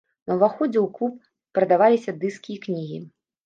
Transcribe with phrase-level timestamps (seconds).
[0.29, 1.13] На ўваходзе ў клуб
[1.59, 3.03] прадаваліся дыскі і кнігі.